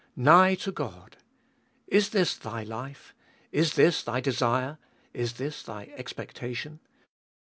[0.15, 0.23] 3.
[0.23, 1.17] Nigh to God!
[1.85, 3.13] Is this thy life?
[3.51, 4.79] Is this thy desire?
[5.13, 6.79] Is this thy expectation